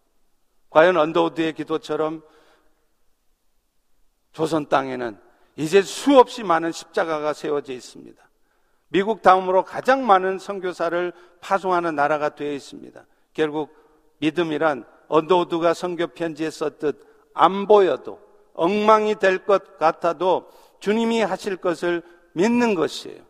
[0.71, 2.23] 과연 언더우드의 기도처럼
[4.31, 5.19] 조선 땅에는
[5.57, 8.26] 이제 수없이 많은 십자가가 세워져 있습니다.
[8.89, 13.05] 미국 다음으로 가장 많은 선교사를 파송하는 나라가 되어 있습니다.
[13.33, 13.75] 결국
[14.19, 18.19] 믿음이란 언더우드가 선교 편지에 썼듯 안 보여도
[18.53, 22.01] 엉망이 될 것 같아도 주님이 하실 것을
[22.33, 23.21] 믿는 것이에요.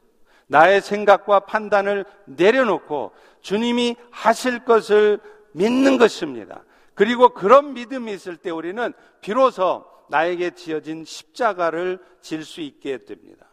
[0.47, 5.19] 나의 생각과 판단을 내려놓고 주님이 하실 것을
[5.51, 6.63] 믿는 것입니다.
[6.93, 13.46] 그리고 그런 믿음이 있을 때 우리는 비로소 나에게 지어진 십자가를 질 수 있게 됩니다.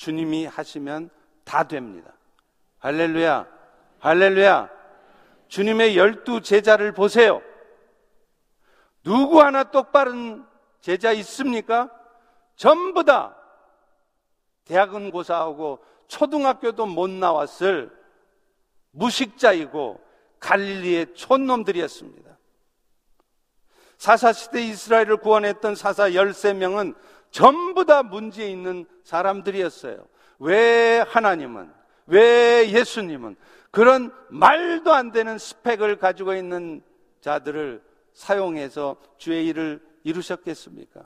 [0.00, 1.10] 주님이 하시면
[1.44, 2.10] 다 됩니다.
[2.78, 3.46] 할렐루야,
[3.98, 4.70] 할렐루야.
[5.48, 7.42] 주님의 열두 제자를 보세요.
[9.04, 10.46] 누구 하나 똑바른
[10.80, 11.90] 제자 있습니까?
[12.56, 13.36] 전부 다
[14.64, 17.94] 대학은 고사하고 초등학교도 못 나왔을
[18.92, 20.00] 무식자이고
[20.38, 22.38] 갈릴리의 촌놈들이었습니다.
[23.98, 26.94] 사사시대 이스라엘을 구원했던 사사 13명은
[27.30, 30.04] 전부 다 문제 있는 사람들이었어요.
[30.38, 31.72] 왜 하나님은,
[32.06, 33.36] 왜 예수님은
[33.70, 36.82] 그런 말도 안 되는 스펙을 가지고 있는
[37.20, 41.04] 자들을 사용해서 주의 일을 이루셨겠습니까?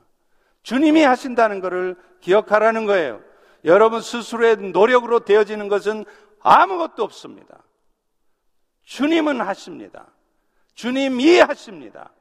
[0.62, 3.22] 주님이 하신다는 것을 기억하라는 거예요.
[3.64, 6.04] 여러분 스스로의 노력으로 되어지는 것은
[6.40, 7.62] 아무것도 없습니다.
[8.84, 10.06] 주님은 하십니다.
[10.74, 12.12] 주님이 하십니다.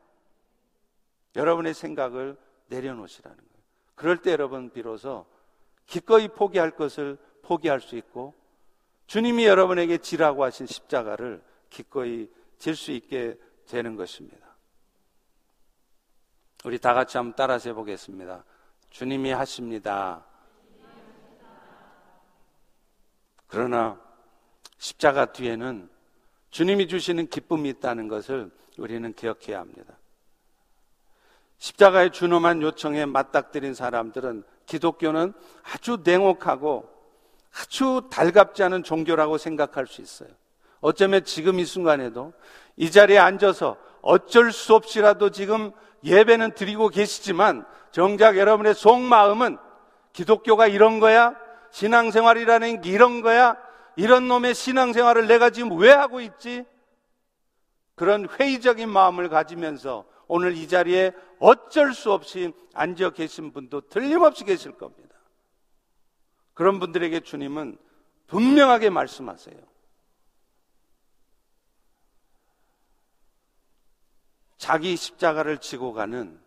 [1.35, 2.37] 여러분의 생각을
[2.67, 3.52] 내려놓으시라는 거예요.
[3.95, 5.25] 그럴 때 여러분 비로소
[5.85, 8.33] 기꺼이 포기할 것을 포기할 수 있고
[9.07, 14.55] 주님이 여러분에게 지라고 하신 십자가를 기꺼이 질 수 있게 되는 것입니다.
[16.63, 18.45] 우리 다 같이 한번 따라서 해보겠습니다.
[18.89, 20.25] 주님이 하십니다.
[23.47, 23.99] 그러나
[24.77, 25.89] 십자가 뒤에는
[26.51, 29.97] 주님이 주시는 기쁨이 있다는 것을 우리는 기억해야 합니다.
[31.63, 36.89] 십자가의 준엄한 요청에 맞닥뜨린 사람들은 기독교는 아주 냉혹하고
[37.57, 40.27] 아주 달갑지 않은 종교라고 생각할 수 있어요.
[40.81, 42.33] 어쩌면 지금 이 순간에도
[42.75, 45.71] 이 자리에 앉아서 어쩔 수 없이라도 지금
[46.03, 49.57] 예배는 드리고 계시지만 정작 여러분의 속마음은
[50.11, 51.33] 기독교가 이런 거야?
[51.71, 53.55] 신앙생활이라는 게 이런 거야?
[53.95, 56.65] 이런 놈의 신앙생활을 내가 지금 왜 하고 있지?
[57.95, 64.71] 그런 회의적인 마음을 가지면서 오늘 이 자리에 어쩔 수 없이 앉아 계신 분도 틀림없이 계실
[64.73, 65.15] 겁니다.
[66.53, 67.77] 그런 분들에게 주님은
[68.27, 69.57] 분명하게 말씀하세요.
[74.57, 76.39] 자기 십자가를 지고 가는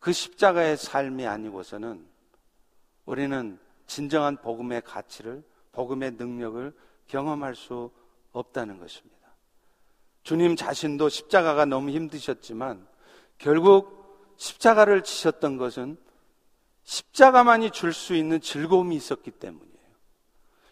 [0.00, 2.04] 그 십자가의 삶이 아니고서는
[3.04, 6.74] 우리는 진정한 복음의 가치를, 복음의 능력을
[7.06, 7.92] 경험할 수
[8.32, 9.19] 없다는 것입니다.
[10.22, 12.86] 주님 자신도 십자가가 너무 힘드셨지만
[13.38, 15.96] 결국 십자가를 지셨던 것은
[16.84, 19.70] 십자가만이 줄 수 있는 즐거움이 있었기 때문이에요.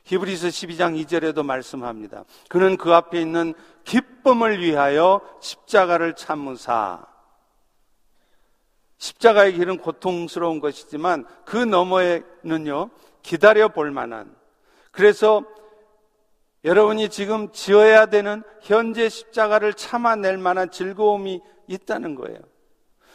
[0.04, 2.24] 히브리서 12장 2절에도 말씀합니다.
[2.48, 7.06] 그는 그 앞에 있는 기쁨을 위하여 십자가를 참으사
[8.96, 12.90] 십자가의 길은 고통스러운 것이지만 그 너머에는요
[13.22, 14.34] 기다려 볼 만한
[14.90, 15.44] 그래서
[16.64, 22.38] 여러분이 지금 지어야 되는 현재 십자가를 참아낼 만한 즐거움이 있다는 거예요.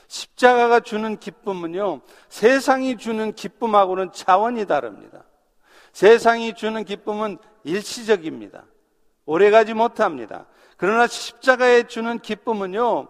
[0.08, 5.24] 십자가가 주는 기쁨은요, 세상이 주는 기쁨하고는 차원이 다릅니다.
[5.92, 8.66] 세상이 주는 기쁨은 일시적입니다.
[9.26, 10.46] 오래가지 못합니다.
[10.78, 13.08] 그러나 십자가에 주는 기쁨은요,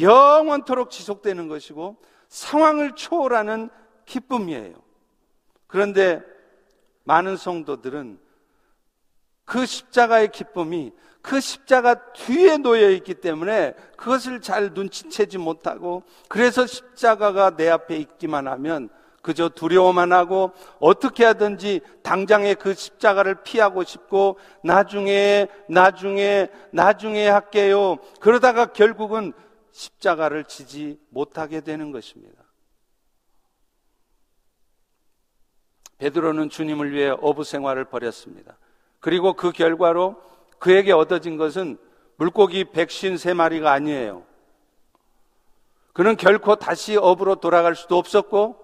[0.00, 1.96] 영원토록 지속되는 것이고
[2.28, 3.70] 상황을 초월하는
[4.04, 4.74] 기쁨이에요.
[5.66, 6.22] 그런데
[7.04, 8.18] 많은 성도들은
[9.48, 17.56] 그 십자가의 기쁨이 그 십자가 뒤에 놓여 있기 때문에 그것을 잘 눈치채지 못하고 그래서 십자가가
[17.56, 18.90] 내 앞에 있기만 하면
[19.22, 27.96] 그저 두려워만 하고 어떻게 하든지 당장에 그 십자가를 피하고 싶고 나중에 나중에 나중에 할게요.
[28.20, 29.32] 그러다가 결국은
[29.72, 32.42] 십자가를 지지 못하게 되는 것입니다.
[35.96, 38.58] 베드로는 주님을 위해 어부 생활을 벌였습니다.
[39.00, 40.20] 그리고 그 결과로
[40.58, 41.78] 그에게 얻어진 것은
[42.16, 44.24] 물고기 백신 세 마리가 아니에요.
[45.92, 48.56] 그는 결코 다시 업으로 돌아갈 수도 없었고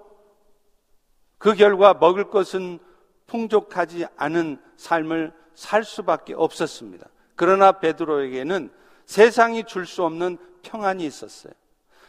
[1.38, 2.78] 그 결과 먹을 것은
[3.26, 7.08] 풍족하지 않은 삶을 살 수밖에 없었습니다.
[7.36, 8.70] 그러나 베드로에게는
[9.06, 11.52] 세상이 줄 수 없는 평안이 있었어요.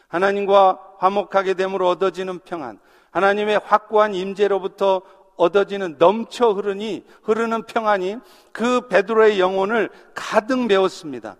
[0.07, 2.79] 하나님과 화목하게 됨으로 얻어지는 평안,
[3.11, 5.01] 하나님의 확고한 임재로부터
[5.37, 8.17] 얻어지는 넘쳐 흐르니 흐르는 평안이
[8.51, 11.35] 그 베드로의 영혼을 가득 메웠습니다.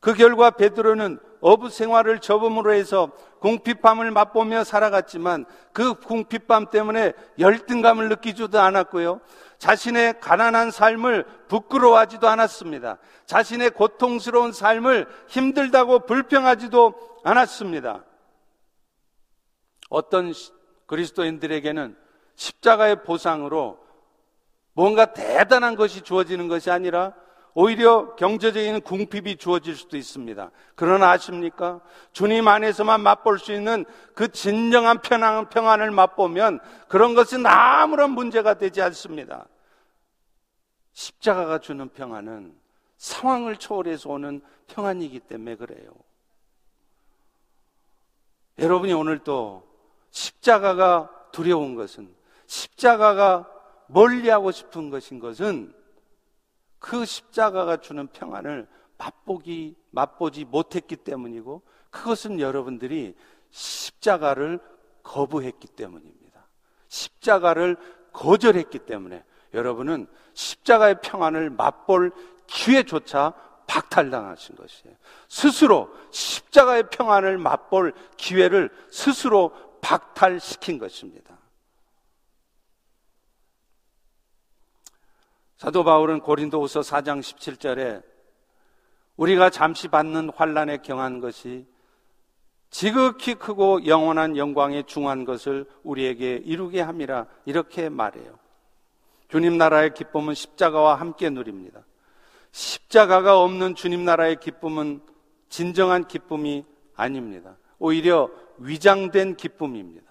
[0.00, 3.10] 그 결과 베드로는 어부 생활을 접음으로 해서
[3.40, 9.20] 궁핍함을 맛보며 살아갔지만 그 궁핍함 때문에 열등감을 느끼지도 않았고요.
[9.58, 12.98] 자신의 가난한 삶을 부끄러워하지도 않았습니다.
[13.26, 18.04] 자신의 고통스러운 삶을 힘들다고 불평하지도 않았습니다.
[19.90, 20.32] 어떤
[20.86, 21.96] 그리스도인들에게는
[22.38, 23.78] 십자가의 보상으로
[24.72, 27.12] 뭔가 대단한 것이 주어지는 것이 아니라
[27.52, 30.52] 오히려 경제적인 궁핍이 주어질 수도 있습니다.
[30.76, 31.80] 그러나 아십니까?
[32.12, 33.84] 주님 안에서만 맛볼 수 있는
[34.14, 39.48] 그 진정한 평안, 평안을 맛보면 그런 것은 아무런 문제가 되지 않습니다.
[40.92, 42.54] 십자가가 주는 평안은
[42.98, 45.90] 상황을 초월해서 오는 평안이기 때문에 그래요.
[48.60, 49.66] 여러분이 오늘 또
[50.12, 52.17] 십자가가 두려운 것은
[52.48, 53.46] 십자가가
[53.86, 55.72] 멀리하고 싶은 것인 것은
[56.78, 63.14] 그 십자가가 주는 평안을 맛보기, 맛보지 못했기 때문이고 그것은 여러분들이
[63.50, 64.60] 십자가를
[65.02, 66.46] 거부했기 때문입니다.
[66.88, 67.76] 십자가를
[68.12, 69.24] 거절했기 때문에
[69.54, 72.12] 여러분은 십자가의 평안을 맛볼
[72.46, 73.34] 기회조차
[73.66, 74.96] 박탈당하신 것이에요.
[75.28, 81.37] 스스로 십자가의 평안을 맛볼 기회를 스스로 박탈시킨 것입니다.
[85.58, 88.04] 사도 바울은 고린도후서 4장 17절에
[89.16, 91.66] 우리가 잠시 받는 환란에 경한 것이
[92.70, 98.38] 지극히 크고 영원한 영광에 중한 것을 우리에게 이루게 함이라 이렇게 말해요.
[99.28, 101.84] 주님 나라의 기쁨은 십자가와 함께 누립니다.
[102.52, 105.00] 십자가가 없는 주님 나라의 기쁨은
[105.48, 107.56] 진정한 기쁨이 아닙니다.
[107.80, 110.06] 오히려 위장된 기쁨입니다.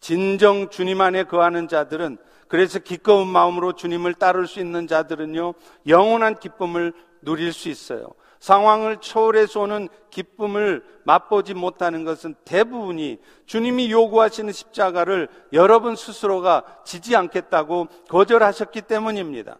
[0.00, 2.16] 진정 주님 안에 거하는 자들은
[2.48, 5.54] 그래서 기꺼운 마음으로 주님을 따를 수 있는 자들은요,
[5.86, 6.92] 영원한 기쁨을
[7.22, 8.08] 누릴 수 있어요.
[8.40, 17.88] 상황을 초월해서 오는 기쁨을 맛보지 못하는 것은 대부분이 주님이 요구하시는 십자가를 여러분 스스로가 지지 않겠다고
[18.08, 19.58] 거절하셨기 때문입니다.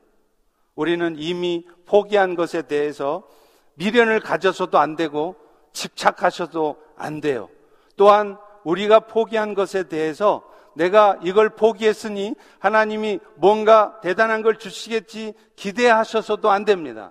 [0.76, 3.24] 우리는 이미 포기한 것에 대해서
[3.74, 5.34] 미련을 가져서도 안 되고
[5.72, 7.48] 집착하셔도 안 돼요.
[7.96, 10.44] 또한 우리가 포기한 것에 대해서
[10.78, 17.10] 내가 이걸 포기했으니 하나님이 뭔가 대단한 걸 주시겠지 기대하셔서도 안 됩니다.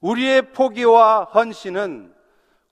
[0.00, 2.14] 우리의 포기와 헌신은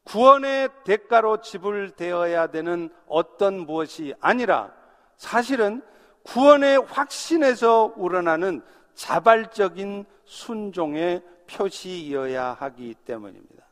[0.05, 4.71] 구원의 대가로 지불되어야 되는 어떤 무엇이 아니라
[5.17, 5.81] 사실은
[6.25, 8.61] 구원의 확신에서 우러나는
[8.95, 13.65] 자발적인 순종의 표시이어야 하기 때문입니다.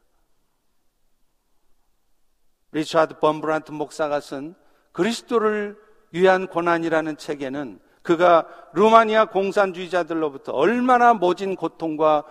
[2.73, 4.55] 리차드 범브란트 목사가 쓴
[4.93, 12.25] 그리스도를 위한 고난이라는 책에는 그가 루마니아 공산주의자들로부터 얼마나 모진 고통과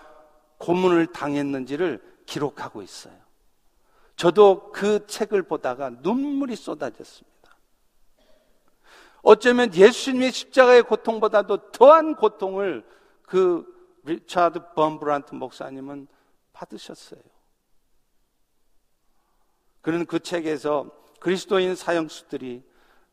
[0.58, 3.14] 고문을 당했는지를 기록하고 있어요.
[4.16, 7.30] 저도 그 책을 보다가 눈물이 쏟아졌습니다.
[9.22, 12.86] 어쩌면 예수님의 십자가의 고통보다도 더한 고통을
[13.22, 13.66] 그
[14.04, 16.08] 리차드 범브란트 목사님은
[16.54, 17.22] 받으셨어요.
[19.82, 22.64] 그는 그 책에서 그리스도인 사형수들이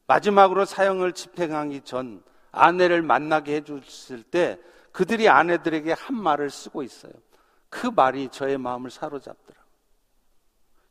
[0.07, 4.59] 마지막으로 사형을 집행하기 전 아내를 만나게 해줬을 때
[4.93, 7.13] 그들이 아내들에게 한 말을 쓰고 있어요.
[7.69, 9.67] 그 말이 저의 마음을 사로잡더라고요.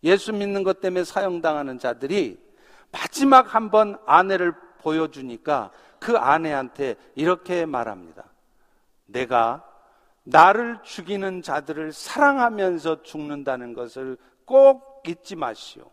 [0.04, 2.40] 예수 믿는 것 때문에 사형당하는 자들이
[2.92, 8.24] 마지막 한 번 아내를 보여주니까 그 아내한테 이렇게 말합니다.
[9.06, 9.68] 내가
[10.24, 15.90] 나를 죽이는 자들을 사랑하면서 죽는다는 것을 꼭 잊지 마시오.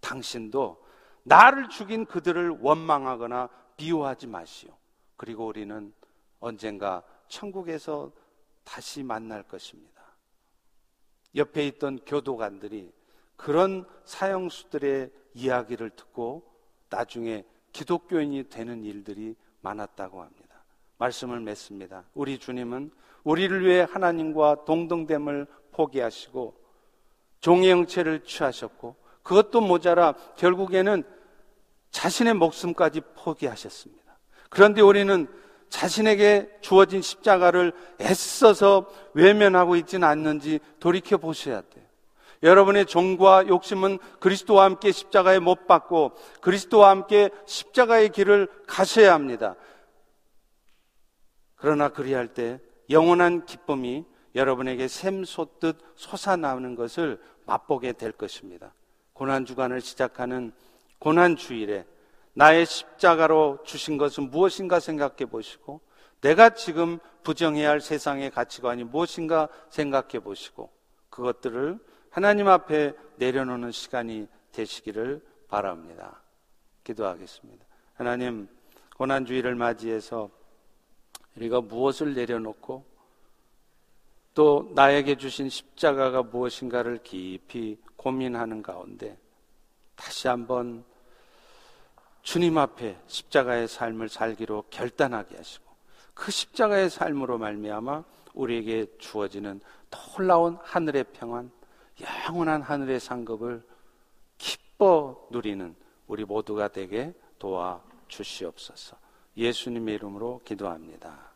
[0.00, 0.79] 당신도
[1.24, 4.76] 나를 죽인 그들을 원망하거나 비호하지 마시오.
[5.16, 5.92] 그리고 우리는
[6.38, 8.12] 언젠가 천국에서
[8.64, 10.00] 다시 만날 것입니다.
[11.34, 12.92] 옆에 있던 교도관들이
[13.36, 16.50] 그런 사형수들의 이야기를 듣고
[16.88, 20.64] 나중에 기독교인이 되는 일들이 많았다고 합니다.
[20.98, 22.04] 말씀을 맺습니다.
[22.14, 22.90] 우리 주님은
[23.24, 26.60] 우리를 위해 하나님과 동등됨을 포기하시고
[27.40, 31.02] 종의 형체를 취하셨고 그것도 모자라 결국에는
[31.90, 34.18] 자신의 목숨까지 포기하셨습니다.
[34.48, 35.26] 그런데 우리는
[35.68, 41.84] 자신에게 주어진 십자가를 애써서 외면하고 있지는 않는지 돌이켜 보셔야 돼요.
[42.42, 49.56] 여러분의 종과 욕심은 그리스도와 함께 십자가에 못 박고 그리스도와 함께 십자가의 길을 가셔야 합니다.
[51.56, 52.58] 그러나 그리할 때
[52.88, 54.04] 영원한 기쁨이
[54.34, 58.72] 여러분에게 샘솟듯 솟아나오는 것을 맛보게 될 것입니다.
[59.20, 60.50] 고난 주간을 시작하는
[60.98, 61.84] 고난 주일에
[62.32, 65.82] 나의 십자가로 주신 것은 무엇인가 생각해 보시고
[66.22, 70.72] 내가 지금 부정해야 할 세상의 가치관이 무엇인가 생각해 보시고
[71.10, 76.22] 그것들을 하나님 앞에 내려놓는 시간이 되시기를 바랍니다.
[76.84, 77.66] 기도하겠습니다.
[77.92, 78.48] 하나님,
[78.96, 80.30] 고난주의를 맞이해서
[81.36, 82.86] 우리가 무엇을 내려놓고
[84.34, 89.18] 또 나에게 주신 십자가가 무엇인가를 깊이 고민하는 가운데
[89.96, 90.84] 다시 한번
[92.22, 95.64] 주님 앞에 십자가의 삶을 살기로 결단하게 하시고
[96.14, 98.04] 그 십자가의 삶으로 말미암아
[98.34, 99.60] 우리에게 주어지는
[99.90, 101.50] 놀라운 하늘의 평안,
[102.00, 103.62] 영원한 하늘의 상급을
[104.38, 105.74] 기뻐 누리는
[106.06, 108.96] 우리 모두가 되게 도와 주시옵소서.
[109.36, 111.29] 예수님의 이름으로 기도합니다.